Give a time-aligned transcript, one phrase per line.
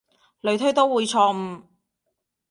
[0.41, 1.61] 類推都會錯誤